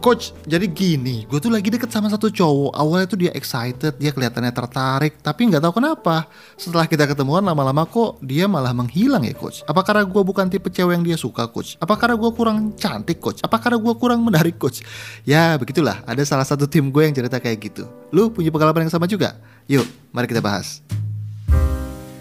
Coach, 0.00 0.32
jadi 0.48 0.64
gini, 0.70 1.28
gue 1.28 1.36
tuh 1.36 1.52
lagi 1.52 1.68
deket 1.68 1.92
sama 1.92 2.08
satu 2.08 2.32
cowok. 2.32 2.72
Awalnya 2.72 3.06
tuh 3.10 3.18
dia 3.20 3.30
excited, 3.36 3.98
dia 4.00 4.08
kelihatannya 4.14 4.54
tertarik, 4.54 5.20
tapi 5.20 5.52
nggak 5.52 5.60
tahu 5.60 5.82
kenapa. 5.82 6.30
Setelah 6.56 6.88
kita 6.88 7.04
ketemuan 7.04 7.44
lama-lama 7.44 7.84
kok 7.84 8.16
dia 8.24 8.48
malah 8.48 8.72
menghilang 8.72 9.26
ya, 9.26 9.36
coach. 9.36 9.60
Apa 9.68 9.84
karena 9.84 10.08
gue 10.08 10.22
bukan 10.24 10.48
tipe 10.48 10.72
cewek 10.72 10.96
yang 10.96 11.04
dia 11.04 11.18
suka, 11.20 11.44
coach? 11.50 11.76
Apa 11.76 12.00
karena 12.00 12.16
gue 12.16 12.30
kurang 12.32 12.72
cantik, 12.78 13.20
coach? 13.20 13.44
Apa 13.44 13.60
karena 13.60 13.76
gue 13.76 13.94
kurang 13.98 14.24
menarik, 14.24 14.56
coach? 14.56 14.80
Ya, 15.28 15.58
begitulah. 15.60 16.00
Ada 16.08 16.24
salah 16.24 16.46
satu 16.46 16.64
tim 16.64 16.88
gue 16.88 17.02
yang 17.02 17.12
cerita 17.12 17.36
kayak 17.42 17.58
gitu. 17.60 17.84
Lu 18.14 18.32
punya 18.32 18.48
pengalaman 18.48 18.86
yang 18.88 18.92
sama 18.94 19.10
juga? 19.10 19.36
Yuk, 19.66 19.84
mari 20.14 20.30
kita 20.30 20.40
bahas. 20.40 20.80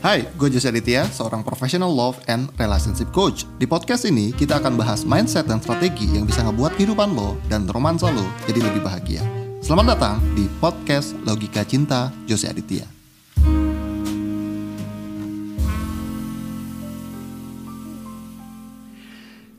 Hai, 0.02 0.26
gue 0.34 0.50
Jose 0.50 0.66
Aditya, 0.66 1.06
seorang 1.14 1.46
professional 1.46 1.94
love 1.94 2.18
and 2.26 2.50
relationship 2.58 3.14
coach. 3.14 3.46
Di 3.62 3.70
podcast 3.70 4.10
ini, 4.10 4.34
kita 4.34 4.58
akan 4.58 4.74
bahas 4.74 5.06
mindset 5.06 5.46
dan 5.46 5.62
strategi 5.62 6.10
yang 6.10 6.26
bisa 6.26 6.42
ngebuat 6.42 6.74
kehidupan 6.74 7.14
lo 7.14 7.38
dan 7.46 7.70
romansa 7.70 8.10
lo 8.10 8.26
jadi 8.50 8.66
lebih 8.66 8.82
bahagia. 8.82 9.22
Selamat 9.62 9.94
datang 9.94 10.18
di 10.34 10.50
podcast 10.58 11.14
Logika 11.22 11.62
Cinta 11.62 12.10
Jose 12.26 12.50
Aditya. 12.50 13.01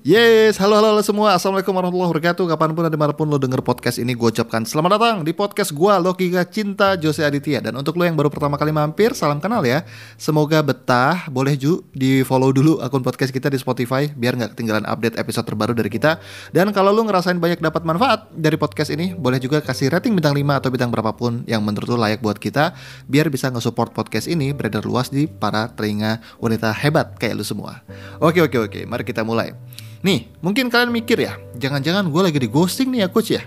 Yes, 0.03 0.59
halo, 0.59 0.83
halo 0.83 0.99
semua. 0.99 1.39
Assalamualaikum 1.39 1.71
warahmatullahi 1.71 2.11
wabarakatuh. 2.11 2.43
Kapan 2.51 2.75
pun 2.75 2.83
dan 2.83 2.91
di 2.91 2.99
mana 2.99 3.15
pun 3.15 3.31
lo 3.31 3.39
denger 3.39 3.63
podcast 3.63 4.03
ini 4.03 4.19
Gue 4.19 4.35
ucapkan 4.35 4.67
selamat 4.67 4.99
datang 4.99 5.17
di 5.23 5.31
podcast 5.31 5.71
gue 5.71 5.95
Logika 6.03 6.43
Cinta 6.43 6.99
Jose 6.99 7.23
Aditya. 7.23 7.63
Dan 7.63 7.79
untuk 7.79 7.95
lo 7.95 8.03
yang 8.03 8.19
baru 8.19 8.27
pertama 8.27 8.59
kali 8.59 8.75
mampir 8.75 9.15
Salam 9.15 9.39
kenal 9.39 9.63
ya. 9.63 9.87
Semoga 10.19 10.59
betah. 10.59 11.31
Boleh 11.31 11.55
Ju 11.55 11.87
di 11.95 12.27
follow 12.27 12.51
dulu 12.51 12.83
akun 12.83 13.07
podcast 13.07 13.31
kita 13.31 13.47
di 13.47 13.63
Spotify 13.63 14.11
Biar 14.11 14.35
nggak 14.35 14.59
ketinggalan 14.59 14.83
update 14.91 15.23
episode 15.23 15.47
terbaru 15.47 15.71
dari 15.71 15.87
kita. 15.87 16.19
Dan 16.51 16.75
kalau 16.75 16.91
lo 16.91 17.07
ngerasain 17.07 17.39
banyak 17.39 17.63
dapat 17.63 17.87
manfaat 17.87 18.27
dari 18.35 18.59
podcast 18.59 18.91
ini 18.91 19.15
Boleh 19.15 19.39
juga 19.39 19.63
kasih 19.63 19.87
rating 19.87 20.19
bintang 20.19 20.35
5 20.35 20.59
atau 20.59 20.75
bintang 20.75 20.91
berapapun 20.91 21.47
Yang 21.47 21.63
menurut 21.63 21.87
lo 21.95 22.03
layak 22.03 22.19
buat 22.19 22.43
kita 22.43 22.75
Biar 23.07 23.31
bisa 23.31 23.55
nge-support 23.55 23.95
podcast 23.95 24.27
ini 24.27 24.51
beredar 24.51 24.83
luas 24.83 25.15
di 25.15 25.31
para 25.31 25.71
telinga 25.71 26.19
wanita 26.43 26.75
hebat 26.75 27.15
kayak 27.23 27.39
lo 27.39 27.47
semua. 27.47 27.87
Oke 28.19 28.43
oke 28.43 28.59
oke. 28.67 28.83
Mari 28.83 29.07
kita 29.07 29.23
mulai 29.23 29.55
Nih, 30.03 30.27
mungkin 30.43 30.67
kalian 30.67 30.91
mikir 30.91 31.15
ya, 31.15 31.39
jangan-jangan 31.55 32.11
gue 32.11 32.23
lagi 32.27 32.39
di 32.43 32.51
ghosting 32.51 32.91
nih 32.91 33.07
ya 33.07 33.09
coach 33.09 33.31
ya. 33.39 33.43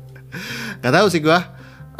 Gak 0.82 0.92
tahu 0.96 1.06
sih 1.12 1.20
gue, 1.20 1.38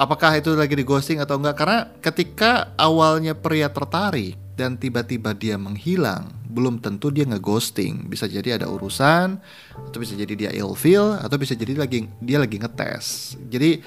apakah 0.00 0.40
itu 0.40 0.56
lagi 0.56 0.72
di 0.72 0.88
ghosting 0.88 1.20
atau 1.20 1.36
enggak. 1.36 1.56
Karena 1.60 1.78
ketika 2.00 2.72
awalnya 2.80 3.36
pria 3.36 3.68
tertarik 3.68 4.40
dan 4.56 4.80
tiba-tiba 4.80 5.36
dia 5.36 5.60
menghilang, 5.60 6.32
belum 6.48 6.80
tentu 6.80 7.12
dia 7.12 7.28
ngeghosting. 7.28 8.08
Bisa 8.08 8.24
jadi 8.24 8.56
ada 8.56 8.72
urusan, 8.72 9.36
atau 9.76 9.98
bisa 10.00 10.16
jadi 10.16 10.32
dia 10.32 10.50
ilfeel, 10.56 11.20
atau 11.20 11.36
bisa 11.36 11.52
jadi 11.52 11.76
lagi 11.76 12.08
dia 12.24 12.40
lagi 12.40 12.56
ngetes. 12.56 13.36
Jadi 13.52 13.84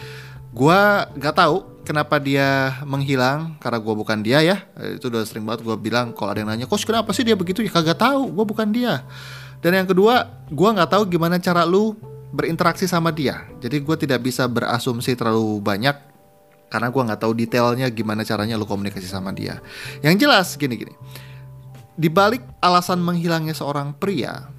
gue 0.53 0.81
gak 1.18 1.36
tahu 1.42 1.81
kenapa 1.81 2.22
dia 2.22 2.81
menghilang 2.86 3.58
karena 3.58 3.80
gue 3.81 3.94
bukan 3.94 4.20
dia 4.20 4.40
ya 4.44 4.58
itu 4.95 5.08
udah 5.08 5.23
sering 5.23 5.44
banget 5.48 5.64
gue 5.64 5.75
bilang 5.80 6.12
kalau 6.12 6.34
ada 6.34 6.44
yang 6.44 6.50
nanya 6.50 6.68
coach 6.68 6.88
kenapa 6.88 7.12
sih 7.16 7.23
dia 7.23 7.36
begitu 7.36 7.64
ya 7.64 7.72
kagak 7.72 8.00
tahu 8.00 8.31
gue 8.31 8.45
bukan 8.48 8.68
dia 8.72 9.03
dan 9.61 9.72
yang 9.73 9.88
kedua, 9.89 10.45
gue 10.47 10.69
nggak 10.69 10.89
tahu 10.94 11.03
gimana 11.09 11.41
cara 11.41 11.66
lu 11.66 11.97
berinteraksi 12.31 12.86
sama 12.86 13.09
dia. 13.09 13.47
Jadi 13.58 13.81
gue 13.81 13.95
tidak 13.97 14.22
bisa 14.22 14.45
berasumsi 14.45 15.17
terlalu 15.17 15.58
banyak 15.63 15.95
karena 16.67 16.91
gue 16.91 17.02
nggak 17.02 17.22
tahu 17.23 17.33
detailnya 17.33 17.88
gimana 17.89 18.28
caranya 18.28 18.59
lu 18.59 18.67
komunikasi 18.67 19.08
sama 19.08 19.31
dia. 19.31 19.63
Yang 20.03 20.28
jelas 20.28 20.47
gini-gini, 20.59 20.94
di 21.95 22.11
balik 22.11 22.44
alasan 22.61 23.02
menghilangnya 23.02 23.55
seorang 23.55 23.95
pria 23.97 24.52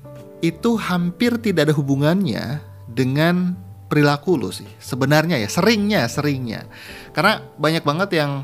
itu 0.42 0.78
hampir 0.78 1.38
tidak 1.38 1.70
ada 1.70 1.74
hubungannya 1.76 2.58
dengan 2.90 3.54
perilaku 3.86 4.34
lu 4.34 4.50
sih. 4.50 4.68
Sebenarnya 4.82 5.38
ya, 5.38 5.48
seringnya, 5.50 6.08
seringnya. 6.10 6.66
Karena 7.14 7.44
banyak 7.60 7.84
banget 7.84 8.18
yang 8.18 8.42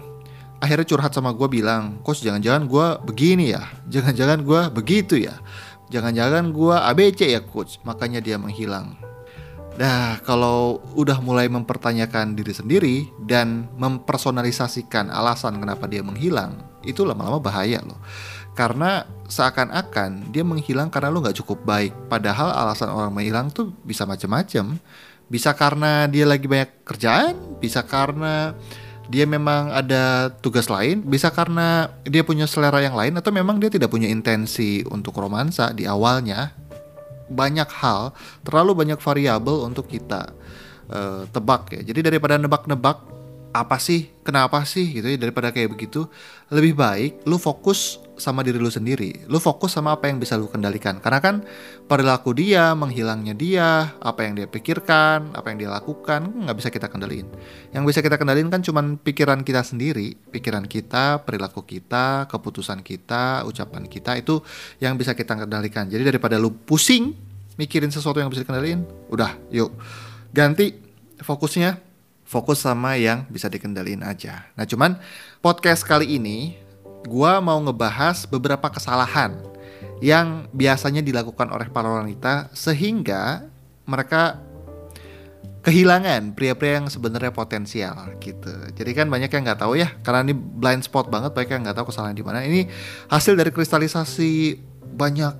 akhirnya 0.60 0.86
curhat 0.86 1.12
sama 1.12 1.32
gue 1.32 1.48
bilang, 1.48 2.00
coach 2.04 2.24
jangan-jangan 2.24 2.68
gue 2.68 2.86
begini 3.08 3.52
ya, 3.52 3.64
jangan-jangan 3.88 4.44
gue 4.44 4.60
begitu 4.72 5.18
ya 5.20 5.36
Jangan-jangan 5.92 6.52
gue 6.54 6.76
ABC 6.76 7.20
ya 7.32 7.44
coach, 7.44 7.80
makanya 7.84 8.20
dia 8.24 8.40
menghilang. 8.40 8.96
Nah, 9.74 10.22
kalau 10.22 10.78
udah 10.94 11.18
mulai 11.18 11.50
mempertanyakan 11.50 12.38
diri 12.38 12.54
sendiri 12.54 12.96
dan 13.26 13.66
mempersonalisasikan 13.74 15.10
alasan 15.10 15.58
kenapa 15.58 15.90
dia 15.90 15.98
menghilang, 15.98 16.62
itu 16.86 17.02
lama-lama 17.02 17.42
bahaya 17.42 17.82
loh. 17.82 17.98
Karena 18.54 19.02
seakan-akan 19.26 20.30
dia 20.30 20.46
menghilang 20.46 20.86
karena 20.86 21.10
lo 21.10 21.18
nggak 21.18 21.42
cukup 21.42 21.66
baik. 21.66 21.90
Padahal 22.06 22.54
alasan 22.54 22.86
orang 22.86 23.10
menghilang 23.10 23.50
tuh 23.50 23.74
bisa 23.82 24.06
macam-macam. 24.06 24.78
Bisa 25.26 25.50
karena 25.58 26.06
dia 26.06 26.22
lagi 26.22 26.46
banyak 26.46 26.86
kerjaan, 26.86 27.34
bisa 27.58 27.82
karena 27.82 28.54
dia 29.08 29.28
memang 29.28 29.68
ada 29.68 30.32
tugas 30.40 30.72
lain, 30.72 31.04
bisa 31.04 31.28
karena 31.28 31.92
dia 32.08 32.24
punya 32.24 32.48
selera 32.48 32.80
yang 32.80 32.96
lain 32.96 33.12
atau 33.20 33.28
memang 33.28 33.60
dia 33.60 33.68
tidak 33.68 33.92
punya 33.92 34.08
intensi 34.08 34.80
untuk 34.88 35.16
romansa 35.20 35.76
di 35.76 35.84
awalnya. 35.84 36.56
Banyak 37.24 37.68
hal, 37.80 38.12
terlalu 38.44 38.84
banyak 38.84 39.00
variabel 39.00 39.64
untuk 39.64 39.88
kita 39.88 40.32
uh, 40.88 41.24
tebak 41.28 41.72
ya. 41.72 41.80
Jadi 41.92 42.00
daripada 42.12 42.36
nebak-nebak 42.40 43.00
apa 43.54 43.76
sih, 43.80 44.12
kenapa 44.26 44.64
sih 44.68 45.00
gitu 45.00 45.06
ya 45.08 45.16
daripada 45.16 45.52
kayak 45.52 45.72
begitu, 45.72 46.04
lebih 46.52 46.76
baik 46.76 47.24
lu 47.24 47.40
fokus 47.40 48.03
sama 48.14 48.46
diri 48.46 48.62
lu 48.62 48.70
sendiri. 48.70 49.26
Lu 49.26 49.42
fokus 49.42 49.74
sama 49.74 49.94
apa 49.94 50.06
yang 50.06 50.22
bisa 50.22 50.38
lu 50.38 50.46
kendalikan. 50.46 51.02
Karena 51.02 51.18
kan 51.18 51.42
perilaku 51.90 52.34
dia, 52.34 52.72
menghilangnya 52.72 53.34
dia, 53.34 53.94
apa 53.98 54.26
yang 54.26 54.38
dia 54.38 54.46
pikirkan, 54.46 55.34
apa 55.34 55.46
yang 55.50 55.58
dia 55.66 55.70
lakukan, 55.70 56.46
nggak 56.46 56.56
bisa 56.56 56.68
kita 56.70 56.86
kendaliin. 56.86 57.26
Yang 57.74 57.84
bisa 57.90 58.00
kita 58.02 58.16
kendaliin 58.18 58.48
kan 58.50 58.62
cuman 58.62 58.96
pikiran 59.02 59.42
kita 59.42 59.66
sendiri, 59.66 60.14
pikiran 60.30 60.66
kita, 60.66 61.26
perilaku 61.26 61.66
kita, 61.66 62.30
keputusan 62.30 62.86
kita, 62.86 63.42
ucapan 63.46 63.86
kita 63.90 64.14
itu 64.18 64.40
yang 64.78 64.94
bisa 64.94 65.12
kita 65.12 65.34
kendalikan. 65.34 65.90
Jadi 65.90 66.02
daripada 66.06 66.38
lu 66.38 66.54
pusing 66.54 67.14
mikirin 67.58 67.90
sesuatu 67.90 68.18
yang 68.18 68.30
bisa 68.30 68.42
dikendaliin, 68.42 68.82
udah 69.10 69.38
yuk 69.50 69.74
ganti 70.34 70.74
fokusnya 71.22 71.78
fokus 72.26 72.64
sama 72.64 72.98
yang 72.98 73.28
bisa 73.30 73.46
dikendaliin 73.46 74.02
aja. 74.02 74.50
Nah 74.58 74.66
cuman 74.66 74.98
podcast 75.38 75.86
kali 75.86 76.18
ini 76.18 76.63
gua 77.06 77.38
mau 77.38 77.60
ngebahas 77.60 78.26
beberapa 78.26 78.68
kesalahan 78.72 79.36
yang 80.02 80.50
biasanya 80.52 81.00
dilakukan 81.00 81.48
oleh 81.48 81.70
para 81.70 81.88
wanita 81.88 82.52
sehingga 82.52 83.48
mereka 83.84 84.40
kehilangan 85.64 86.36
pria-pria 86.36 86.76
yang 86.76 86.92
sebenarnya 86.92 87.32
potensial 87.32 88.12
gitu. 88.20 88.52
Jadi 88.76 88.90
kan 88.92 89.08
banyak 89.08 89.32
yang 89.32 89.42
nggak 89.48 89.60
tahu 89.64 89.80
ya, 89.80 89.88
karena 90.04 90.28
ini 90.28 90.34
blind 90.36 90.84
spot 90.84 91.08
banget, 91.08 91.32
banyak 91.32 91.50
yang 91.56 91.62
nggak 91.64 91.76
tahu 91.80 91.88
kesalahan 91.88 92.12
di 92.12 92.20
mana. 92.20 92.44
Ini 92.44 92.68
hasil 93.08 93.32
dari 93.32 93.48
kristalisasi 93.48 94.60
banyak 94.92 95.32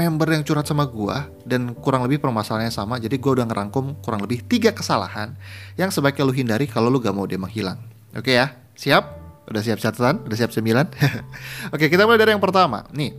member 0.00 0.28
yang 0.32 0.42
curhat 0.48 0.64
sama 0.64 0.88
gua 0.88 1.28
dan 1.44 1.76
kurang 1.76 2.08
lebih 2.08 2.24
permasalahannya 2.24 2.72
sama. 2.72 2.96
Jadi 2.96 3.20
gua 3.20 3.42
udah 3.42 3.46
ngerangkum 3.52 4.00
kurang 4.00 4.24
lebih 4.24 4.48
tiga 4.48 4.72
kesalahan 4.72 5.36
yang 5.76 5.92
sebaiknya 5.92 6.24
lu 6.24 6.32
hindari 6.32 6.64
kalau 6.64 6.88
lu 6.88 6.96
gak 6.96 7.12
mau 7.12 7.28
dia 7.28 7.36
menghilang. 7.36 7.76
Oke 8.16 8.32
ya, 8.40 8.56
siap? 8.72 9.19
Udah 9.50 9.62
siap 9.66 9.82
catatan? 9.82 10.22
Udah 10.22 10.36
siap 10.38 10.54
sembilan? 10.54 10.86
Oke, 11.74 11.90
kita 11.90 12.06
mulai 12.06 12.22
dari 12.22 12.30
yang 12.32 12.42
pertama. 12.42 12.86
Nih, 12.94 13.18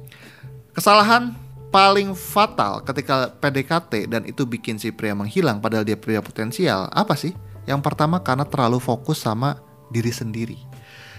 kesalahan 0.71 1.35
paling 1.69 2.15
fatal 2.15 2.83
ketika 2.87 3.31
PDKT 3.35 4.07
dan 4.07 4.23
itu 4.23 4.47
bikin 4.47 4.79
si 4.79 4.95
pria 4.95 5.11
menghilang 5.11 5.59
padahal 5.59 5.83
dia 5.83 5.99
pria 5.99 6.23
potensial, 6.23 6.87
apa 6.91 7.19
sih? 7.19 7.35
Yang 7.67 7.83
pertama 7.83 8.23
karena 8.23 8.47
terlalu 8.47 8.79
fokus 8.79 9.19
sama 9.19 9.59
diri 9.91 10.09
sendiri. 10.09 10.57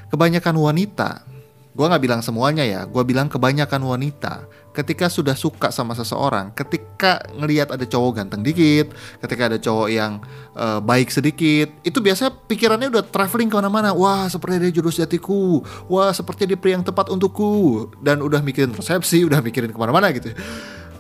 Kebanyakan 0.08 0.56
wanita 0.56 1.28
Gue 1.72 1.88
gak 1.88 2.04
bilang 2.04 2.20
semuanya 2.20 2.69
ya, 2.69 2.84
gue 2.84 3.00
bilang 3.00 3.32
kebanyakan 3.32 3.81
wanita 3.81 4.44
ketika 4.72 5.06
sudah 5.12 5.36
suka 5.36 5.69
sama 5.69 5.92
seseorang, 5.92 6.52
ketika 6.56 7.20
ngelihat 7.36 7.72
ada 7.72 7.84
cowok 7.84 8.20
ganteng 8.20 8.40
dikit, 8.40 8.92
ketika 9.20 9.52
ada 9.52 9.58
cowok 9.60 9.88
yang 9.92 10.19
uh, 10.56 10.80
baik 10.80 11.12
sedikit, 11.12 11.69
itu 11.84 12.00
biasanya 12.00 12.32
pikirannya 12.48 12.88
udah 12.88 13.04
traveling 13.04 13.52
ke 13.52 13.56
mana-mana. 13.56 13.92
Wah, 13.92 14.26
seperti 14.32 14.58
dia 14.58 14.72
jodoh 14.72 14.92
sejatiku. 14.92 15.60
Wah, 15.86 16.10
seperti 16.10 16.48
dia 16.48 16.58
pria 16.58 16.80
yang 16.80 16.84
tepat 16.84 17.12
untukku. 17.12 17.88
Dan 18.00 18.24
udah 18.24 18.40
mikirin 18.40 18.72
resepsi, 18.72 19.22
udah 19.28 19.44
mikirin 19.44 19.70
ke 19.70 19.78
mana-mana 19.78 20.08
gitu. 20.10 20.32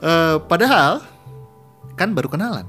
Uh, 0.04 0.36
padahal 0.44 1.00
kan 1.96 2.12
baru 2.12 2.28
kenalan, 2.28 2.66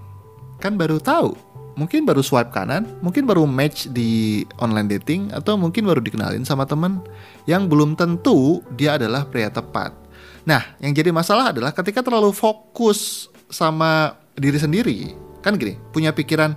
kan 0.60 0.76
baru 0.76 1.00
tahu 1.00 1.36
mungkin 1.74 2.06
baru 2.06 2.22
swipe 2.22 2.54
kanan, 2.54 2.86
mungkin 3.02 3.26
baru 3.26 3.50
match 3.50 3.90
di 3.90 4.44
online 4.62 4.90
dating, 4.98 5.34
atau 5.34 5.58
mungkin 5.58 5.90
baru 5.90 6.02
dikenalin 6.06 6.46
sama 6.46 6.70
temen 6.70 7.02
yang 7.50 7.66
belum 7.66 7.98
tentu 7.98 8.62
dia 8.78 8.96
adalah 9.02 9.26
pria 9.26 9.50
tepat. 9.50 10.03
Nah, 10.44 10.76
yang 10.84 10.92
jadi 10.92 11.10
masalah 11.16 11.56
adalah 11.56 11.72
ketika 11.72 12.04
terlalu 12.04 12.36
fokus 12.36 13.32
sama 13.48 14.20
diri 14.36 14.60
sendiri, 14.60 15.16
kan 15.40 15.56
gini, 15.56 15.80
punya 15.96 16.12
pikiran, 16.12 16.56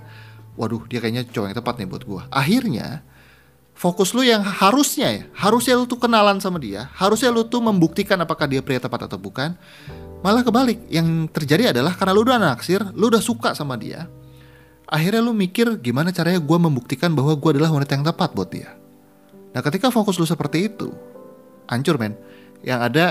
waduh 0.59 0.83
dia 0.91 0.99
kayaknya 0.99 1.23
cowok 1.27 1.47
yang 1.51 1.57
tepat 1.57 1.73
nih 1.79 1.87
buat 1.87 2.03
gue. 2.03 2.21
Akhirnya, 2.27 3.05
fokus 3.71 4.11
lu 4.11 4.27
yang 4.27 4.43
harusnya 4.43 5.07
ya, 5.07 5.23
harusnya 5.37 5.79
lu 5.79 5.87
tuh 5.87 6.01
kenalan 6.01 6.43
sama 6.43 6.59
dia, 6.59 6.91
harusnya 6.99 7.31
lu 7.31 7.47
tuh 7.47 7.63
membuktikan 7.63 8.19
apakah 8.19 8.49
dia 8.49 8.59
pria 8.59 8.81
tepat 8.81 9.07
atau 9.07 9.15
bukan. 9.15 9.55
Malah 10.19 10.43
kebalik, 10.43 10.83
yang 10.91 11.29
terjadi 11.31 11.71
adalah 11.71 11.95
karena 11.95 12.11
lu 12.11 12.27
udah 12.27 12.41
naksir, 12.41 12.81
lu 12.91 13.07
udah 13.07 13.23
suka 13.23 13.55
sama 13.55 13.79
dia, 13.79 14.09
akhirnya 14.89 15.21
lu 15.23 15.31
mikir 15.31 15.79
gimana 15.79 16.11
caranya 16.11 16.43
gue 16.43 16.57
membuktikan 16.57 17.13
bahwa 17.15 17.37
gue 17.37 17.49
adalah 17.55 17.71
wanita 17.71 17.95
yang 17.95 18.03
tepat 18.03 18.35
buat 18.35 18.49
dia. 18.51 18.75
Nah 19.55 19.61
ketika 19.63 19.93
fokus 19.93 20.17
lu 20.17 20.25
seperti 20.27 20.67
itu, 20.67 20.91
hancur 21.71 21.95
men. 22.01 22.17
Yang 22.65 22.79
ada 22.89 23.05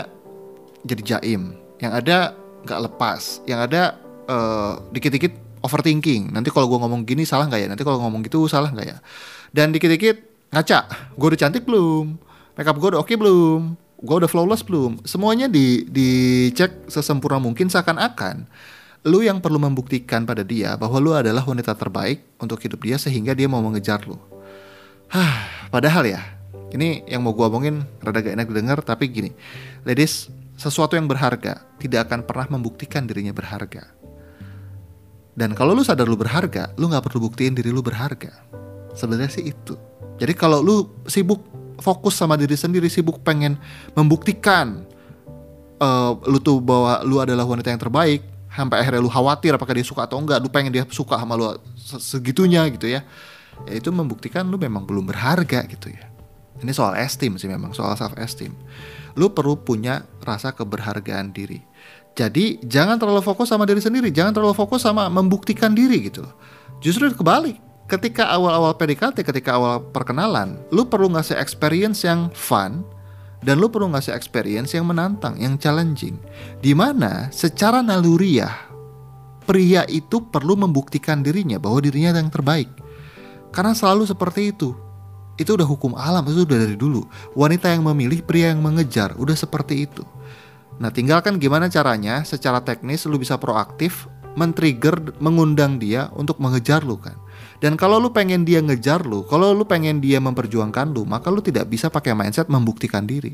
jadi 0.86 1.18
jaim, 1.18 1.58
yang 1.82 1.92
ada 1.92 2.32
nggak 2.62 2.80
lepas, 2.90 3.42
yang 3.44 3.62
ada 3.62 3.98
uh, 4.30 4.78
dikit-dikit 4.94 5.34
overthinking. 5.62 6.30
Nanti 6.30 6.54
kalau 6.54 6.70
gue 6.70 6.78
ngomong 6.78 7.02
gini 7.02 7.26
salah 7.26 7.50
nggak 7.50 7.66
ya? 7.66 7.68
Nanti 7.70 7.82
kalau 7.82 7.98
ngomong 8.02 8.22
gitu 8.22 8.46
salah 8.46 8.70
nggak 8.70 8.86
ya? 8.86 8.98
Dan 9.50 9.74
dikit-dikit 9.74 10.22
ngaca. 10.54 11.12
Gue 11.18 11.26
udah 11.34 11.40
cantik 11.40 11.66
belum? 11.66 12.18
Makeup 12.56 12.76
gue 12.78 12.88
udah 12.94 13.00
oke 13.02 13.10
okay 13.10 13.16
belum? 13.18 13.74
Gue 14.00 14.16
udah 14.22 14.30
flawless 14.30 14.62
belum? 14.62 15.02
Semuanya 15.02 15.50
di 15.50 15.84
dicek 15.90 16.88
sesempurna 16.88 17.42
mungkin 17.42 17.66
seakan-akan 17.66 18.46
lu 19.06 19.22
yang 19.22 19.38
perlu 19.38 19.62
membuktikan 19.62 20.26
pada 20.26 20.42
dia 20.42 20.74
bahwa 20.74 20.98
lu 20.98 21.14
adalah 21.14 21.46
wanita 21.46 21.78
terbaik 21.78 22.26
untuk 22.42 22.58
hidup 22.58 22.82
dia 22.82 22.98
sehingga 22.98 23.38
dia 23.38 23.46
mau 23.46 23.62
mengejar 23.62 24.02
lu. 24.02 24.18
Hah, 25.06 25.46
padahal 25.70 26.10
ya 26.10 26.20
ini 26.74 27.06
yang 27.06 27.22
mau 27.22 27.30
gue 27.30 27.46
omongin 27.46 27.86
rada 28.02 28.18
gak 28.18 28.34
enak 28.34 28.50
didengar 28.50 28.78
tapi 28.82 29.06
gini. 29.06 29.30
Ladies 29.86 30.26
sesuatu 30.56 30.96
yang 30.96 31.06
berharga 31.06 31.62
tidak 31.76 32.08
akan 32.10 32.24
pernah 32.24 32.56
membuktikan 32.56 33.04
dirinya 33.04 33.32
berharga 33.36 33.96
dan 35.36 35.52
kalau 35.52 35.76
lu 35.76 35.84
sadar 35.84 36.08
lu 36.08 36.16
berharga, 36.16 36.72
lu 36.80 36.88
nggak 36.88 37.04
perlu 37.04 37.28
buktiin 37.28 37.52
diri 37.52 37.68
lu 37.68 37.84
berharga. 37.84 38.32
Sebenarnya 38.96 39.28
sih 39.28 39.52
itu. 39.52 39.76
Jadi 40.16 40.32
kalau 40.32 40.64
lu 40.64 40.88
sibuk 41.04 41.44
fokus 41.76 42.16
sama 42.16 42.40
diri 42.40 42.56
sendiri, 42.56 42.88
sibuk 42.88 43.20
pengen 43.20 43.60
membuktikan 43.92 44.88
uh, 45.76 46.16
lu 46.24 46.40
tuh 46.40 46.64
bahwa 46.64 47.04
lu 47.04 47.20
adalah 47.20 47.44
wanita 47.44 47.68
yang 47.68 47.76
terbaik, 47.76 48.24
sampai 48.48 48.80
akhirnya 48.80 49.04
lu 49.04 49.12
khawatir 49.12 49.52
apakah 49.52 49.76
dia 49.76 49.84
suka 49.84 50.08
atau 50.08 50.16
enggak, 50.16 50.40
lu 50.40 50.48
pengen 50.48 50.72
dia 50.72 50.88
suka 50.88 51.20
sama 51.20 51.36
lu 51.36 51.52
segitunya 52.00 52.64
gitu 52.72 52.88
ya. 52.88 53.04
Ya 53.68 53.72
itu 53.76 53.92
membuktikan 53.92 54.48
lu 54.48 54.56
memang 54.56 54.88
belum 54.88 55.04
berharga 55.04 55.68
gitu 55.68 55.92
ya. 55.92 56.15
Ini 56.60 56.72
soal 56.72 56.96
esteem 56.96 57.36
sih 57.36 57.48
memang, 57.50 57.76
soal 57.76 57.92
self 57.96 58.16
esteem. 58.16 58.56
Lu 59.16 59.32
perlu 59.32 59.56
punya 59.60 60.04
rasa 60.24 60.52
keberhargaan 60.52 61.32
diri. 61.32 61.60
Jadi 62.16 62.64
jangan 62.64 62.96
terlalu 62.96 63.20
fokus 63.20 63.52
sama 63.52 63.68
diri 63.68 63.80
sendiri, 63.80 64.08
jangan 64.08 64.32
terlalu 64.32 64.56
fokus 64.56 64.84
sama 64.84 65.12
membuktikan 65.12 65.76
diri 65.76 66.08
gitu. 66.08 66.24
Justru 66.80 67.12
kebalik, 67.12 67.60
ketika 67.92 68.32
awal-awal 68.32 68.72
PDKT, 68.72 69.20
ketika 69.20 69.60
awal 69.60 69.84
perkenalan, 69.92 70.56
lu 70.72 70.88
perlu 70.88 71.12
ngasih 71.12 71.36
experience 71.36 72.08
yang 72.08 72.32
fun 72.32 72.80
dan 73.44 73.60
lu 73.60 73.68
perlu 73.68 73.92
ngasih 73.92 74.16
experience 74.16 74.72
yang 74.72 74.88
menantang, 74.88 75.36
yang 75.36 75.60
challenging. 75.60 76.16
Di 76.64 76.72
mana 76.72 77.28
secara 77.36 77.84
naluriah 77.84 78.72
pria 79.46 79.84
itu 79.86 80.24
perlu 80.26 80.58
membuktikan 80.58 81.22
dirinya 81.22 81.60
bahwa 81.60 81.84
dirinya 81.84 82.16
yang 82.16 82.32
terbaik. 82.32 82.68
Karena 83.54 83.72
selalu 83.72 84.08
seperti 84.08 84.56
itu. 84.56 84.85
Itu 85.36 85.56
udah 85.56 85.68
hukum 85.68 85.92
alam, 85.96 86.24
itu 86.28 86.48
udah 86.48 86.58
dari 86.58 86.76
dulu. 86.76 87.04
Wanita 87.36 87.68
yang 87.72 87.84
memilih, 87.84 88.24
pria 88.24 88.52
yang 88.52 88.64
mengejar, 88.64 89.12
udah 89.20 89.36
seperti 89.36 89.84
itu. 89.84 90.04
Nah, 90.76 90.92
tinggalkan 90.92 91.40
gimana 91.40 91.72
caranya 91.72 92.20
secara 92.24 92.60
teknis 92.60 93.08
lu 93.08 93.16
bisa 93.16 93.40
proaktif 93.40 94.08
men-trigger, 94.36 95.16
mengundang 95.18 95.80
dia 95.80 96.12
untuk 96.12 96.36
mengejar 96.38 96.84
lu 96.84 97.00
kan. 97.00 97.16
Dan 97.56 97.80
kalau 97.80 97.96
lu 97.96 98.12
pengen 98.12 98.44
dia 98.44 98.60
ngejar 98.60 99.08
lu, 99.08 99.24
kalau 99.24 99.56
lu 99.56 99.64
pengen 99.64 99.98
dia 100.04 100.20
memperjuangkan 100.20 100.92
lu, 100.92 101.08
maka 101.08 101.32
lu 101.32 101.40
tidak 101.40 101.72
bisa 101.72 101.88
pakai 101.88 102.12
mindset 102.12 102.52
membuktikan 102.52 103.08
diri. 103.08 103.32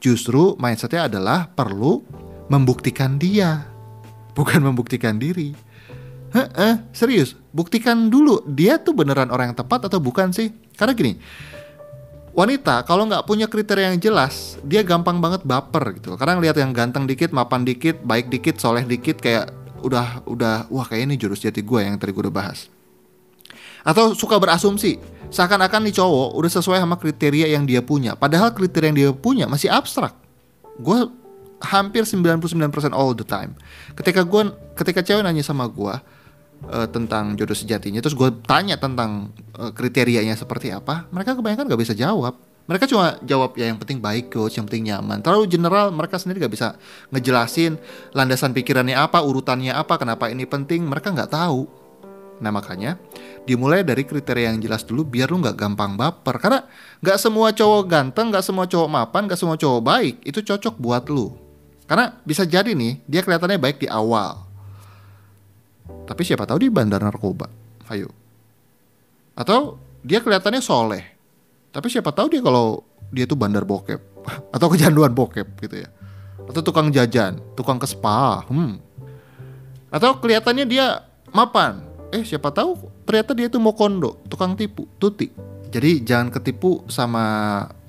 Justru 0.00 0.56
mindsetnya 0.56 1.04
adalah 1.04 1.52
perlu 1.52 2.00
membuktikan 2.48 3.20
dia, 3.20 3.68
bukan 4.32 4.64
membuktikan 4.64 5.20
diri. 5.20 5.52
Heeh, 6.28 6.74
serius, 6.92 7.32
buktikan 7.56 8.12
dulu 8.12 8.44
dia 8.44 8.76
tuh 8.76 8.92
beneran 8.92 9.32
orang 9.32 9.52
yang 9.52 9.58
tepat 9.58 9.88
atau 9.88 9.96
bukan 9.96 10.28
sih? 10.28 10.52
Karena 10.76 10.92
gini, 10.92 11.16
wanita 12.36 12.84
kalau 12.84 13.08
nggak 13.08 13.24
punya 13.24 13.48
kriteria 13.48 13.96
yang 13.96 14.00
jelas, 14.00 14.60
dia 14.60 14.84
gampang 14.84 15.18
banget 15.18 15.42
baper 15.42 15.96
gitu. 15.96 16.20
Karena 16.20 16.36
ngeliat 16.36 16.60
yang 16.60 16.76
ganteng 16.76 17.08
dikit, 17.08 17.32
mapan 17.32 17.64
dikit, 17.64 18.04
baik 18.04 18.28
dikit, 18.28 18.60
soleh 18.60 18.84
dikit, 18.84 19.18
kayak 19.18 19.50
udah 19.80 20.26
udah 20.26 20.68
wah 20.68 20.84
kayak 20.84 21.08
ini 21.08 21.14
jurus 21.14 21.40
jati 21.40 21.62
gue 21.62 21.80
yang 21.80 21.96
tadi 21.96 22.12
gue 22.12 22.22
udah 22.28 22.34
bahas. 22.34 22.68
Atau 23.86 24.12
suka 24.12 24.36
berasumsi 24.36 25.00
seakan-akan 25.32 25.88
nih 25.88 25.96
cowok 25.96 26.36
udah 26.36 26.50
sesuai 26.50 26.78
sama 26.82 27.00
kriteria 27.00 27.56
yang 27.56 27.64
dia 27.64 27.80
punya. 27.80 28.12
Padahal 28.18 28.52
kriteria 28.52 28.92
yang 28.92 28.98
dia 28.98 29.10
punya 29.16 29.44
masih 29.48 29.72
abstrak. 29.72 30.12
Gue 30.76 31.08
hampir 31.62 32.06
99% 32.06 32.94
all 32.94 33.16
the 33.16 33.26
time. 33.26 33.56
Ketika 33.98 34.22
gue 34.22 34.54
ketika 34.78 35.00
cewek 35.02 35.26
nanya 35.26 35.42
sama 35.42 35.66
gue 35.66 35.94
uh, 36.66 36.88
tentang 36.90 37.38
jodoh 37.38 37.54
sejatinya 37.54 38.02
terus 38.02 38.18
gue 38.18 38.30
tanya 38.46 38.74
tentang 38.74 39.30
uh, 39.54 39.70
kriterianya 39.70 40.34
seperti 40.34 40.74
apa 40.74 41.06
mereka 41.14 41.38
kebanyakan 41.38 41.70
gak 41.70 41.82
bisa 41.82 41.94
jawab 41.94 42.34
mereka 42.68 42.84
cuma 42.84 43.16
jawab 43.24 43.56
ya 43.56 43.72
yang 43.72 43.80
penting 43.80 43.96
baik 43.96 44.28
coach, 44.28 44.60
yang 44.60 44.68
penting 44.68 44.92
nyaman. 44.92 45.24
Terlalu 45.24 45.48
general 45.48 45.88
mereka 45.88 46.20
sendiri 46.20 46.44
gak 46.44 46.52
bisa 46.52 46.76
ngejelasin 47.08 47.80
landasan 48.12 48.52
pikirannya 48.52 48.92
apa, 48.92 49.24
urutannya 49.24 49.72
apa, 49.72 49.96
kenapa 49.96 50.28
ini 50.28 50.44
penting. 50.44 50.84
Mereka 50.84 51.16
nggak 51.16 51.32
tahu. 51.32 51.64
Nah 52.44 52.52
makanya 52.52 53.00
dimulai 53.48 53.80
dari 53.82 54.04
kriteria 54.04 54.52
yang 54.52 54.60
jelas 54.60 54.84
dulu 54.84 55.08
biar 55.08 55.32
lu 55.32 55.40
nggak 55.40 55.56
gampang 55.56 55.96
baper. 55.96 56.36
Karena 56.36 56.60
nggak 57.00 57.18
semua 57.18 57.56
cowok 57.56 57.82
ganteng, 57.88 58.28
nggak 58.28 58.44
semua 58.44 58.68
cowok 58.68 58.88
mapan, 58.92 59.22
nggak 59.26 59.40
semua 59.40 59.56
cowok 59.56 59.80
baik 59.80 60.14
itu 60.28 60.40
cocok 60.44 60.74
buat 60.76 61.08
lu. 61.08 61.34
Karena 61.88 62.20
bisa 62.20 62.44
jadi 62.44 62.76
nih 62.76 63.00
dia 63.08 63.24
kelihatannya 63.24 63.56
baik 63.56 63.80
di 63.80 63.88
awal. 63.88 64.47
Tapi 66.08 66.22
siapa 66.24 66.48
tahu 66.48 66.64
di 66.64 66.68
bandar 66.72 67.00
narkoba. 67.04 67.48
Ayo. 67.88 68.08
Atau 69.38 69.80
dia 70.04 70.22
kelihatannya 70.22 70.62
soleh 70.62 71.18
tapi 71.68 71.92
siapa 71.92 72.10
tahu 72.10 72.32
dia 72.32 72.40
kalau 72.40 72.82
dia 73.12 73.28
tuh 73.28 73.36
bandar 73.36 73.64
bokep 73.64 74.00
atau 74.54 74.66
kecanduan 74.72 75.12
bokep 75.12 75.46
gitu 75.62 75.84
ya. 75.84 75.88
Atau 76.48 76.64
tukang 76.64 76.88
jajan, 76.88 77.36
tukang 77.52 77.76
ke 77.76 77.84
spa. 77.84 78.40
Hmm. 78.48 78.80
Atau 79.92 80.16
kelihatannya 80.16 80.64
dia 80.64 81.04
mapan. 81.28 81.84
Eh 82.08 82.24
siapa 82.24 82.48
tahu 82.48 82.88
ternyata 83.04 83.36
dia 83.36 83.52
tuh 83.52 83.60
mau 83.60 83.76
kondo, 83.76 84.16
tukang 84.32 84.56
tipu, 84.56 84.88
tuti. 84.96 85.28
Jadi 85.68 86.00
jangan 86.00 86.32
ketipu 86.32 86.88
sama 86.88 87.24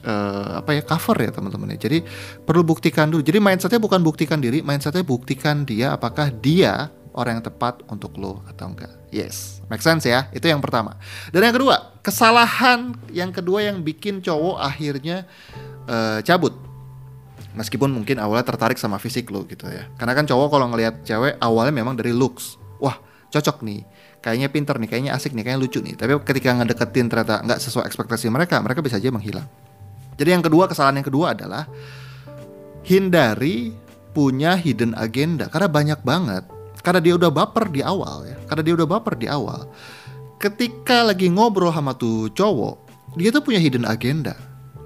uh, 0.03 0.59
apa 0.59 0.75
ya 0.75 0.83
cover 0.83 1.15
ya 1.23 1.31
teman-teman 1.31 1.71
ya. 1.79 1.87
Jadi 1.87 2.03
perlu 2.43 2.67
buktikan 2.67 3.07
dulu. 3.07 3.23
Jadi 3.23 3.39
mindsetnya 3.39 3.79
bukan 3.79 4.03
buktikan 4.03 4.43
diri, 4.43 4.59
mindsetnya 4.59 5.07
buktikan 5.07 5.63
dia 5.63 5.95
apakah 5.95 6.27
dia 6.27 6.91
orang 7.13 7.39
yang 7.39 7.45
tepat 7.45 7.81
untuk 7.89 8.15
lo 8.17 8.45
atau 8.45 8.69
enggak. 8.69 8.91
Yes, 9.09 9.63
make 9.67 9.81
sense 9.81 10.05
ya. 10.05 10.29
Itu 10.29 10.45
yang 10.45 10.61
pertama. 10.61 10.97
Dan 11.33 11.41
yang 11.41 11.55
kedua, 11.55 11.97
kesalahan 12.05 12.93
yang 13.09 13.33
kedua 13.33 13.65
yang 13.65 13.81
bikin 13.81 14.21
cowok 14.21 14.61
akhirnya 14.61 15.25
uh, 15.89 16.21
cabut. 16.21 16.53
Meskipun 17.57 17.89
mungkin 17.89 18.21
awalnya 18.21 18.45
tertarik 18.45 18.77
sama 18.77 19.01
fisik 19.01 19.33
lo 19.33 19.43
gitu 19.49 19.65
ya. 19.65 19.89
Karena 19.97 20.13
kan 20.13 20.29
cowok 20.29 20.47
kalau 20.53 20.69
ngelihat 20.69 21.01
cewek 21.01 21.41
awalnya 21.41 21.73
memang 21.73 21.97
dari 21.97 22.13
looks. 22.13 22.61
Wah, 22.77 23.01
cocok 23.33 23.65
nih. 23.65 23.81
Kayaknya 24.19 24.47
pinter 24.51 24.75
nih, 24.77 24.89
kayaknya 24.91 25.11
asik 25.17 25.33
nih, 25.33 25.43
kayaknya 25.47 25.61
lucu 25.65 25.79
nih. 25.81 25.95
Tapi 25.97 26.11
ketika 26.27 26.53
ngedeketin 26.61 27.07
ternyata 27.09 27.41
nggak 27.41 27.59
sesuai 27.59 27.87
ekspektasi 27.89 28.29
mereka, 28.29 28.61
mereka 28.61 28.85
bisa 28.85 29.01
aja 29.01 29.09
menghilang. 29.09 29.47
Jadi 30.19 30.29
yang 30.35 30.43
kedua, 30.43 30.67
kesalahan 30.67 30.99
yang 30.99 31.07
kedua 31.07 31.33
adalah 31.33 31.65
hindari 32.85 33.73
punya 34.11 34.57
hidden 34.57 34.97
agenda 34.97 35.47
karena 35.47 35.69
banyak 35.69 35.99
banget 36.01 36.43
karena 36.81 36.99
dia 37.03 37.13
udah 37.15 37.31
baper 37.31 37.71
di 37.71 37.81
awal 37.83 38.27
ya 38.27 38.37
karena 38.47 38.61
dia 38.65 38.73
udah 38.75 38.87
baper 38.87 39.15
di 39.19 39.27
awal 39.27 39.67
ketika 40.39 41.03
lagi 41.03 41.27
ngobrol 41.27 41.71
sama 41.71 41.95
tuh 41.95 42.31
cowok 42.31 42.75
dia 43.19 43.29
tuh 43.29 43.43
punya 43.43 43.59
hidden 43.59 43.83
agenda 43.83 44.35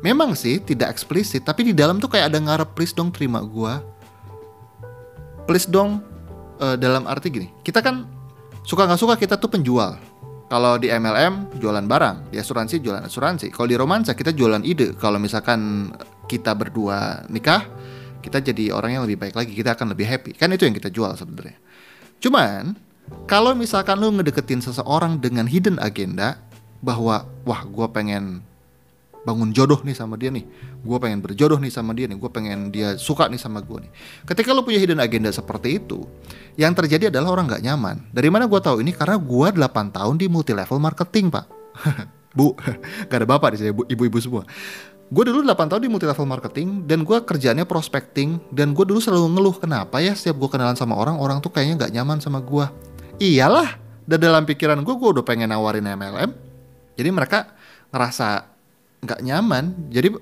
memang 0.01 0.33
sih 0.33 0.57
tidak 0.59 0.93
eksplisit 0.93 1.45
tapi 1.45 1.69
di 1.69 1.73
dalam 1.73 2.01
tuh 2.01 2.09
kayak 2.09 2.33
ada 2.33 2.39
ngarep 2.41 2.73
please 2.73 2.93
dong 2.95 3.13
terima 3.13 3.41
gua 3.45 3.79
please 5.45 5.69
dong 5.69 6.01
uh, 6.59 6.75
dalam 6.75 7.05
arti 7.05 7.29
gini 7.29 7.47
kita 7.61 7.79
kan 7.79 8.09
suka 8.65 8.89
nggak 8.89 8.99
suka 8.99 9.15
kita 9.19 9.35
tuh 9.37 9.51
penjual 9.51 9.95
kalau 10.53 10.77
di 10.77 10.85
MLM 10.85 11.57
jualan 11.57 11.81
barang, 11.81 12.29
di 12.29 12.37
asuransi 12.37 12.77
jualan 12.77 13.01
asuransi. 13.09 13.49
Kalau 13.49 13.65
di 13.65 13.73
romansa 13.73 14.13
kita 14.13 14.37
jualan 14.37 14.61
ide. 14.61 14.93
Kalau 15.01 15.17
misalkan 15.17 15.89
kita 16.29 16.53
berdua 16.53 17.25
nikah, 17.25 17.65
kita 18.21 18.37
jadi 18.37 18.69
orang 18.69 18.93
yang 18.93 19.03
lebih 19.09 19.17
baik 19.17 19.33
lagi, 19.33 19.49
kita 19.49 19.73
akan 19.73 19.97
lebih 19.97 20.05
happy. 20.05 20.37
Kan 20.37 20.53
itu 20.53 20.69
yang 20.69 20.77
kita 20.77 20.93
jual 20.93 21.09
sebenarnya. 21.17 21.57
Cuman 22.23 22.79
kalau 23.27 23.51
misalkan 23.51 23.99
lu 23.99 24.15
ngedeketin 24.15 24.63
seseorang 24.63 25.19
dengan 25.19 25.43
hidden 25.43 25.75
agenda 25.83 26.39
bahwa 26.79 27.27
wah 27.43 27.61
gue 27.67 27.87
pengen 27.91 28.39
bangun 29.23 29.55
jodoh 29.55 29.79
nih 29.87 29.95
sama 29.95 30.19
dia 30.19 30.31
nih, 30.31 30.43
gue 30.83 30.97
pengen 30.99 31.23
berjodoh 31.23 31.55
nih 31.55 31.71
sama 31.71 31.95
dia 31.95 32.11
nih, 32.11 32.19
gue 32.19 32.31
pengen 32.31 32.71
dia 32.71 32.99
suka 32.99 33.31
nih 33.31 33.39
sama 33.39 33.63
gue 33.63 33.87
nih. 33.87 33.91
Ketika 34.27 34.51
lu 34.51 34.67
punya 34.67 34.79
hidden 34.83 34.99
agenda 34.99 35.31
seperti 35.31 35.79
itu, 35.79 36.03
yang 36.59 36.75
terjadi 36.75 37.07
adalah 37.07 37.39
orang 37.39 37.47
nggak 37.47 37.63
nyaman. 37.63 38.03
Dari 38.11 38.27
mana 38.27 38.51
gue 38.51 38.59
tahu 38.59 38.83
ini? 38.83 38.91
Karena 38.91 39.15
gue 39.15 39.47
8 39.55 39.95
tahun 39.95 40.15
di 40.19 40.27
multi 40.27 40.51
level 40.51 40.79
marketing 40.79 41.31
pak. 41.31 41.45
Bu, 42.33 42.57
gak 43.09 43.17
ada 43.23 43.27
bapak 43.29 43.53
di 43.53 43.57
sini, 43.61 43.71
bu- 43.71 43.85
ibu-ibu 43.85 44.17
semua. 44.17 44.43
Gue 45.13 45.29
dulu 45.29 45.45
8 45.45 45.69
tahun 45.69 45.81
di 45.85 45.89
multi 45.93 46.09
level 46.09 46.25
marketing 46.25 46.89
dan 46.89 47.05
gue 47.05 47.21
kerjaannya 47.21 47.69
prospecting 47.69 48.41
dan 48.49 48.73
gue 48.73 48.81
dulu 48.81 48.97
selalu 48.97 49.29
ngeluh 49.37 49.55
kenapa 49.61 50.01
ya 50.01 50.17
setiap 50.17 50.41
gue 50.41 50.49
kenalan 50.49 50.73
sama 50.73 50.97
orang, 50.97 51.21
orang 51.21 51.37
tuh 51.37 51.53
kayaknya 51.53 51.85
gak 51.85 51.93
nyaman 51.93 52.17
sama 52.17 52.41
gue. 52.41 52.65
Iyalah, 53.21 53.77
dan 54.09 54.17
dalam 54.17 54.43
pikiran 54.43 54.81
gue, 54.81 54.95
gue 54.97 55.09
udah 55.13 55.21
pengen 55.21 55.53
nawarin 55.53 55.85
MLM. 55.85 56.33
Jadi 56.97 57.09
mereka 57.13 57.53
ngerasa 57.93 58.41
gak 59.05 59.21
nyaman. 59.21 59.93
Jadi 59.93 60.17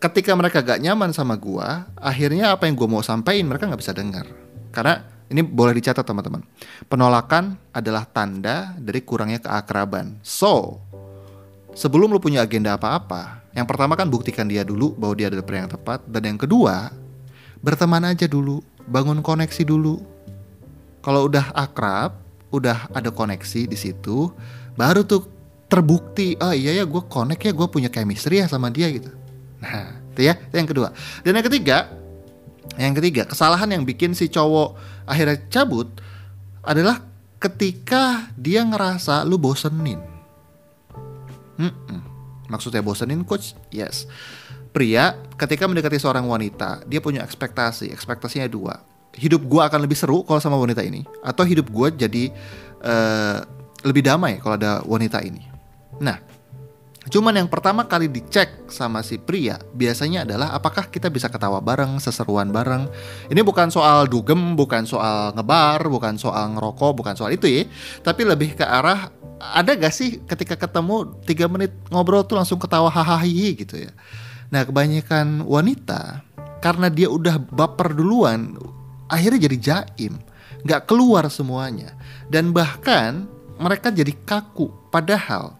ketika 0.00 0.32
mereka 0.32 0.64
gak 0.64 0.80
nyaman 0.80 1.12
sama 1.12 1.36
gue, 1.36 1.68
akhirnya 2.00 2.56
apa 2.56 2.64
yang 2.64 2.74
gue 2.74 2.88
mau 2.88 3.04
sampaikan 3.04 3.52
mereka 3.52 3.68
nggak 3.68 3.82
bisa 3.84 3.92
dengar. 3.92 4.26
Karena 4.72 5.04
ini 5.28 5.44
boleh 5.44 5.76
dicatat 5.76 6.08
teman-teman. 6.08 6.40
Penolakan 6.88 7.60
adalah 7.68 8.08
tanda 8.08 8.72
dari 8.80 9.04
kurangnya 9.04 9.44
keakraban. 9.44 10.24
So, 10.24 10.80
sebelum 11.76 12.10
lu 12.10 12.18
punya 12.18 12.42
agenda 12.42 12.80
apa-apa, 12.80 13.45
yang 13.56 13.64
pertama 13.64 13.96
kan 13.96 14.12
buktikan 14.12 14.44
dia 14.44 14.62
dulu 14.62 14.92
bahwa 15.00 15.16
dia 15.16 15.32
adalah 15.32 15.42
pria 15.48 15.64
yang 15.64 15.72
tepat, 15.72 16.04
dan 16.04 16.22
yang 16.28 16.38
kedua, 16.38 16.92
berteman 17.64 18.04
aja 18.04 18.28
dulu, 18.28 18.60
bangun 18.84 19.24
koneksi 19.24 19.64
dulu. 19.64 19.96
Kalau 21.00 21.24
udah 21.24 21.56
akrab, 21.56 22.20
udah 22.52 22.92
ada 22.92 23.08
koneksi 23.08 23.64
di 23.64 23.78
situ, 23.80 24.28
baru 24.76 25.08
tuh 25.08 25.24
terbukti, 25.72 26.36
oh 26.38 26.52
iya 26.52 26.76
ya 26.76 26.84
gue 26.84 27.02
connect 27.08 27.42
ya, 27.48 27.56
gue 27.56 27.66
punya 27.72 27.88
chemistry 27.88 28.44
ya 28.44 28.46
sama 28.46 28.68
dia 28.68 28.92
gitu. 28.92 29.08
Nah, 29.64 29.98
itu 30.12 30.20
ya, 30.28 30.36
itu 30.36 30.54
yang 30.54 30.68
kedua. 30.68 30.88
Dan 31.24 31.32
yang 31.40 31.46
ketiga, 31.48 31.88
yang 32.76 32.92
ketiga, 32.92 33.24
kesalahan 33.24 33.72
yang 33.72 33.88
bikin 33.88 34.12
si 34.12 34.28
cowok 34.28 34.76
akhirnya 35.08 35.40
cabut 35.48 35.88
adalah 36.60 37.00
ketika 37.40 38.28
dia 38.36 38.66
ngerasa 38.66 39.24
lu 39.24 39.40
bosenin. 39.40 40.02
Mm-mm. 41.56 42.15
Maksudnya 42.46 42.82
bosenin 42.82 43.26
coach? 43.26 43.54
Yes. 43.70 44.06
Pria 44.70 45.16
ketika 45.40 45.64
mendekati 45.66 45.96
seorang 45.96 46.26
wanita, 46.28 46.84
dia 46.84 47.00
punya 47.00 47.24
ekspektasi. 47.24 47.90
Ekspektasinya 47.90 48.46
dua. 48.46 48.80
Hidup 49.16 49.48
gua 49.48 49.72
akan 49.72 49.80
lebih 49.88 49.96
seru 49.96 50.20
kalau 50.28 50.38
sama 50.38 50.60
wanita 50.60 50.84
ini, 50.84 51.00
atau 51.24 51.42
hidup 51.48 51.72
gua 51.72 51.88
jadi 51.88 52.28
eh, 52.84 53.38
lebih 53.80 54.04
damai 54.04 54.36
kalau 54.36 54.60
ada 54.60 54.84
wanita 54.84 55.24
ini. 55.24 55.40
Nah, 55.96 56.20
Cuman 57.06 57.38
yang 57.38 57.46
pertama 57.46 57.86
kali 57.86 58.10
dicek 58.10 58.66
sama 58.66 58.98
si 59.06 59.14
pria 59.14 59.62
biasanya 59.78 60.26
adalah 60.26 60.50
apakah 60.58 60.90
kita 60.90 61.06
bisa 61.06 61.30
ketawa 61.30 61.62
bareng, 61.62 62.02
seseruan 62.02 62.50
bareng. 62.50 62.90
Ini 63.30 63.46
bukan 63.46 63.70
soal 63.70 64.10
dugem, 64.10 64.58
bukan 64.58 64.82
soal 64.90 65.30
ngebar, 65.38 65.86
bukan 65.86 66.18
soal 66.18 66.58
ngerokok, 66.58 66.92
bukan 66.98 67.14
soal 67.14 67.30
itu 67.30 67.46
ya. 67.46 67.62
Tapi 68.02 68.26
lebih 68.26 68.58
ke 68.58 68.66
arah 68.66 69.06
ada 69.40 69.76
gak 69.76 69.92
sih 69.92 70.20
ketika 70.24 70.56
ketemu 70.56 71.12
3 71.24 71.52
menit 71.52 71.72
ngobrol 71.92 72.24
tuh 72.24 72.40
langsung 72.40 72.56
ketawa 72.56 72.88
hahaha 72.88 73.26
gitu 73.28 73.76
ya. 73.76 73.92
Nah 74.48 74.64
kebanyakan 74.64 75.44
wanita 75.44 76.24
karena 76.64 76.88
dia 76.88 77.12
udah 77.12 77.36
baper 77.38 77.92
duluan 77.92 78.56
akhirnya 79.12 79.48
jadi 79.50 79.56
jaim. 79.60 80.16
Gak 80.64 80.88
keluar 80.88 81.28
semuanya. 81.28 81.94
Dan 82.26 82.50
bahkan 82.50 83.28
mereka 83.60 83.92
jadi 83.92 84.10
kaku. 84.26 84.72
Padahal 84.90 85.54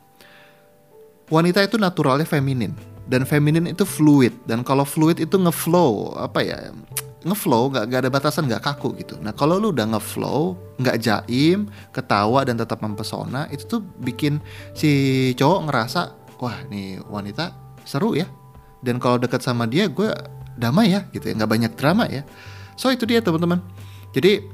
wanita 1.29 1.63
itu 1.63 1.77
naturalnya 1.77 2.27
feminin 2.27 2.75
dan 3.07 3.23
feminin 3.23 3.71
itu 3.71 3.87
fluid 3.87 4.35
dan 4.51 4.67
kalau 4.67 4.83
fluid 4.83 5.23
itu 5.23 5.39
ngeflow 5.39 6.15
apa 6.19 6.43
ya 6.43 6.59
ngeflow 7.27 7.75
nggak 7.75 8.01
ada 8.07 8.11
batasan 8.11 8.47
nggak 8.47 8.63
kaku 8.63 8.95
gitu. 9.03 9.19
Nah 9.19 9.35
kalau 9.35 9.59
lu 9.59 9.75
udah 9.75 9.91
ngeflow 9.91 10.55
nggak 10.79 10.97
jaim 11.03 11.67
ketawa 11.91 12.47
dan 12.47 12.55
tetap 12.55 12.79
mempesona 12.79 13.51
itu 13.51 13.67
tuh 13.67 13.81
bikin 13.99 14.39
si 14.73 15.33
cowok 15.35 15.61
ngerasa 15.67 16.01
wah 16.39 16.57
nih 16.71 17.03
wanita 17.11 17.51
seru 17.83 18.15
ya. 18.15 18.31
Dan 18.81 19.03
kalau 19.03 19.19
deket 19.19 19.43
sama 19.43 19.67
dia 19.67 19.91
gue 19.91 20.09
damai 20.55 20.95
ya 20.95 21.05
gitu 21.11 21.27
ya. 21.27 21.35
Nggak 21.35 21.51
banyak 21.51 21.73
drama 21.75 22.07
ya. 22.07 22.23
So 22.79 22.89
itu 22.95 23.03
dia 23.09 23.19
teman-teman. 23.19 23.59
Jadi 24.15 24.47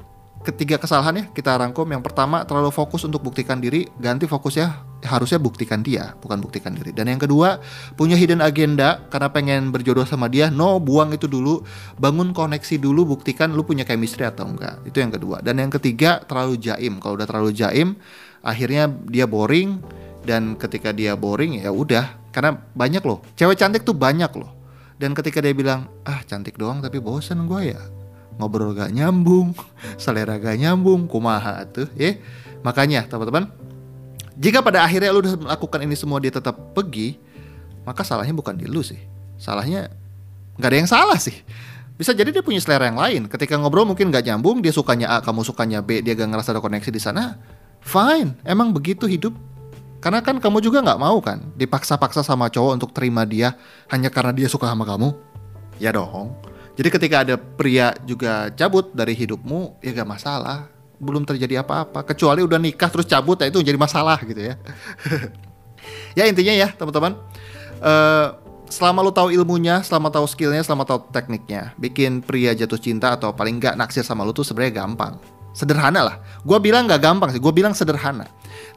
ketiga 0.42 0.80
kesalahannya 0.80 1.30
kita 1.36 1.54
rangkum. 1.54 1.84
Yang 1.86 2.08
pertama 2.08 2.42
terlalu 2.48 2.72
fokus 2.72 3.04
untuk 3.04 3.20
buktikan 3.20 3.60
diri. 3.60 3.86
Ganti 4.00 4.24
fokusnya 4.24 4.91
harusnya 5.02 5.42
buktikan 5.42 5.82
dia 5.82 6.14
bukan 6.22 6.38
buktikan 6.38 6.72
diri. 6.74 6.94
Dan 6.94 7.10
yang 7.10 7.18
kedua 7.18 7.58
punya 7.98 8.14
hidden 8.14 8.38
agenda 8.38 9.02
karena 9.10 9.28
pengen 9.34 9.74
berjodoh 9.74 10.06
sama 10.06 10.30
dia 10.30 10.48
no 10.48 10.78
buang 10.78 11.10
itu 11.14 11.26
dulu 11.26 11.66
bangun 11.98 12.30
koneksi 12.30 12.78
dulu 12.78 13.18
buktikan 13.18 13.52
lu 13.52 13.66
punya 13.66 13.82
chemistry 13.82 14.26
atau 14.26 14.46
enggak. 14.46 14.82
Itu 14.86 15.02
yang 15.02 15.10
kedua. 15.10 15.42
Dan 15.42 15.58
yang 15.58 15.70
ketiga 15.74 16.22
terlalu 16.22 16.58
jaim. 16.62 17.02
Kalau 17.02 17.18
udah 17.18 17.26
terlalu 17.26 17.50
jaim 17.54 17.98
akhirnya 18.42 18.90
dia 18.90 19.26
boring 19.26 19.82
dan 20.22 20.54
ketika 20.54 20.94
dia 20.94 21.18
boring 21.18 21.58
ya 21.58 21.74
udah. 21.74 22.22
Karena 22.32 22.56
banyak 22.56 23.02
loh. 23.04 23.20
Cewek 23.36 23.60
cantik 23.60 23.84
tuh 23.84 23.92
banyak 23.92 24.30
loh. 24.38 24.50
Dan 24.96 25.18
ketika 25.18 25.42
dia 25.42 25.52
bilang 25.52 25.90
ah 26.06 26.22
cantik 26.24 26.54
doang 26.54 26.78
tapi 26.78 27.02
bosen 27.02 27.44
gue 27.50 27.74
ya. 27.74 27.82
Ngobrol 28.40 28.72
gak 28.72 28.96
nyambung, 28.96 29.52
selera 30.02 30.40
gak 30.40 30.56
nyambung, 30.56 31.04
kumaha 31.04 31.68
tuh, 31.68 31.84
ya. 31.92 32.16
Makanya 32.64 33.04
teman-teman, 33.10 33.50
jika 34.42 34.58
pada 34.58 34.82
akhirnya 34.82 35.14
lu 35.14 35.22
udah 35.22 35.38
melakukan 35.38 35.80
ini 35.86 35.94
semua 35.94 36.18
dia 36.18 36.34
tetap 36.34 36.58
pergi, 36.74 37.14
maka 37.86 38.02
salahnya 38.02 38.34
bukan 38.34 38.58
di 38.58 38.66
lu 38.66 38.82
sih. 38.82 38.98
Salahnya 39.38 39.86
nggak 40.58 40.66
ada 40.66 40.78
yang 40.82 40.90
salah 40.90 41.18
sih. 41.22 41.38
Bisa 41.94 42.10
jadi 42.10 42.34
dia 42.34 42.42
punya 42.42 42.58
selera 42.58 42.90
yang 42.90 42.98
lain. 42.98 43.22
Ketika 43.30 43.54
ngobrol 43.54 43.86
mungkin 43.86 44.10
gak 44.10 44.26
nyambung, 44.26 44.58
dia 44.58 44.74
sukanya 44.74 45.14
A, 45.14 45.16
kamu 45.22 45.46
sukanya 45.46 45.84
B, 45.84 46.02
dia 46.02 46.18
gak 46.18 46.34
ngerasa 46.34 46.50
ada 46.50 46.58
koneksi 46.58 46.90
di 46.90 46.98
sana. 46.98 47.38
Fine, 47.78 48.34
emang 48.42 48.74
begitu 48.74 49.06
hidup. 49.06 49.36
Karena 50.02 50.18
kan 50.18 50.42
kamu 50.42 50.58
juga 50.58 50.82
nggak 50.82 50.98
mau 50.98 51.22
kan 51.22 51.54
dipaksa-paksa 51.54 52.26
sama 52.26 52.50
cowok 52.50 52.74
untuk 52.74 52.90
terima 52.90 53.22
dia 53.22 53.54
hanya 53.86 54.10
karena 54.10 54.34
dia 54.34 54.50
suka 54.50 54.66
sama 54.66 54.82
kamu. 54.82 55.14
Ya 55.78 55.94
dong. 55.94 56.34
Jadi 56.74 56.88
ketika 56.90 57.22
ada 57.22 57.38
pria 57.38 57.94
juga 58.02 58.50
cabut 58.50 58.90
dari 58.90 59.14
hidupmu, 59.14 59.78
ya 59.78 59.94
gak 59.94 60.08
masalah. 60.08 60.71
Belum 61.02 61.26
terjadi 61.26 61.66
apa-apa. 61.66 62.06
Kecuali 62.06 62.46
udah 62.46 62.62
nikah 62.62 62.86
terus 62.86 63.10
cabut, 63.10 63.34
ya 63.42 63.50
itu 63.50 63.58
jadi 63.58 63.74
masalah 63.74 64.22
gitu 64.22 64.38
ya. 64.38 64.54
ya 66.18 66.24
intinya 66.30 66.54
ya 66.54 66.68
teman-teman. 66.70 67.18
Uh, 67.82 68.38
selama 68.70 69.02
lu 69.02 69.10
tahu 69.10 69.34
ilmunya, 69.34 69.82
selama 69.82 70.08
tahu 70.08 70.24
skillnya, 70.30 70.62
selama 70.62 70.86
tahu 70.86 71.04
tekniknya, 71.10 71.74
bikin 71.76 72.22
pria 72.22 72.54
jatuh 72.54 72.78
cinta 72.78 73.18
atau 73.18 73.34
paling 73.34 73.58
nggak 73.58 73.74
naksir 73.74 74.06
sama 74.06 74.22
lu 74.22 74.30
tuh 74.30 74.46
sebenarnya 74.46 74.86
gampang. 74.86 75.18
Sederhana 75.52 76.00
lah. 76.00 76.16
Gua 76.46 76.56
bilang 76.56 76.88
nggak 76.88 77.02
gampang 77.02 77.28
sih, 77.34 77.42
gue 77.42 77.52
bilang 77.52 77.76
sederhana. 77.76 78.24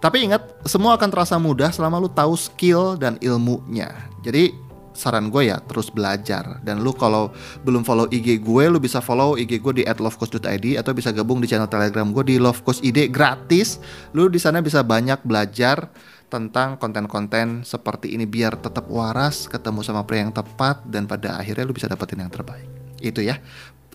Tapi 0.04 0.28
ingat, 0.28 0.60
semua 0.68 1.00
akan 1.00 1.08
terasa 1.08 1.40
mudah 1.40 1.72
selama 1.72 2.04
lu 2.04 2.12
tahu 2.12 2.36
skill 2.36 3.00
dan 3.00 3.16
ilmunya. 3.24 3.96
Jadi 4.28 4.65
saran 4.96 5.28
gue 5.30 5.52
ya 5.52 5.60
terus 5.62 5.92
belajar. 5.92 6.64
Dan 6.64 6.82
lu 6.82 6.96
kalau 6.96 7.36
belum 7.68 7.84
follow 7.84 8.08
IG 8.10 8.42
gue 8.42 8.64
lu 8.72 8.80
bisa 8.80 9.04
follow 9.04 9.36
IG 9.36 9.60
gue 9.60 9.74
di 9.80 9.84
@lovecoach.id 9.86 10.80
atau 10.80 10.92
bisa 10.96 11.12
gabung 11.12 11.44
di 11.44 11.48
channel 11.52 11.70
Telegram 11.70 12.08
gue 12.10 12.24
di 12.24 12.36
lovecoach.id 12.40 13.12
gratis. 13.12 13.78
Lu 14.16 14.32
di 14.32 14.40
sana 14.40 14.64
bisa 14.64 14.82
banyak 14.82 15.22
belajar 15.22 15.92
tentang 16.26 16.82
konten-konten 16.82 17.62
seperti 17.62 18.18
ini 18.18 18.26
biar 18.26 18.58
tetap 18.58 18.90
waras 18.90 19.46
ketemu 19.46 19.86
sama 19.86 20.02
pria 20.04 20.26
yang 20.26 20.34
tepat 20.34 20.82
dan 20.90 21.06
pada 21.06 21.38
akhirnya 21.38 21.64
lu 21.68 21.76
bisa 21.76 21.86
dapetin 21.86 22.26
yang 22.26 22.34
terbaik. 22.34 22.66
Itu 22.98 23.22
ya 23.22 23.38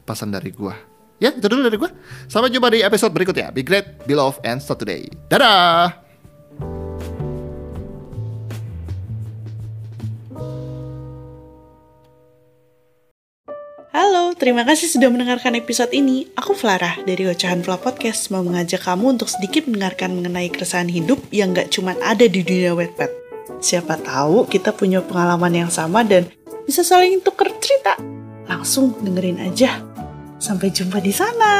pesan 0.07 0.31
dari 0.31 0.55
gue. 0.55 0.75
Ya 1.21 1.37
itu 1.37 1.45
dulu 1.45 1.67
dari 1.69 1.77
gue. 1.77 1.91
Sampai 2.31 2.49
jumpa 2.49 2.73
di 2.73 2.81
episode 2.81 3.13
berikutnya. 3.13 3.53
Be 3.53 3.61
great 3.61 4.09
be 4.09 4.17
love 4.17 4.41
and 4.47 4.63
start 4.63 4.81
today. 4.81 5.05
Dadah 5.29 6.10
terima 14.41 14.65
kasih 14.65 14.89
sudah 14.89 15.13
mendengarkan 15.13 15.53
episode 15.61 15.93
ini. 15.93 16.25
Aku 16.33 16.57
Flara 16.57 16.97
dari 17.05 17.29
Ocahan 17.29 17.61
Fla 17.61 17.77
Podcast 17.77 18.33
mau 18.33 18.41
mengajak 18.41 18.81
kamu 18.81 19.21
untuk 19.21 19.29
sedikit 19.29 19.69
mendengarkan 19.69 20.17
mengenai 20.17 20.49
keresahan 20.49 20.89
hidup 20.89 21.21
yang 21.29 21.53
gak 21.53 21.69
cuma 21.69 21.93
ada 22.01 22.25
di 22.25 22.41
dunia 22.41 22.73
wetpad. 22.73 23.13
Siapa 23.61 24.01
tahu 24.01 24.49
kita 24.49 24.73
punya 24.73 25.05
pengalaman 25.05 25.53
yang 25.53 25.71
sama 25.71 26.01
dan 26.01 26.25
bisa 26.65 26.81
saling 26.81 27.21
tuker 27.21 27.53
cerita. 27.61 28.01
Langsung 28.49 28.97
dengerin 29.05 29.45
aja. 29.45 29.85
Sampai 30.41 30.73
jumpa 30.73 31.05
di 31.05 31.13
sana. 31.13 31.60